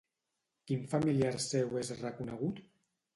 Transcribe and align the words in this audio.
Quin 0.69 0.87
familiar 0.93 1.29
seu 1.47 1.77
és 1.83 1.91
reconegut? 1.99 2.63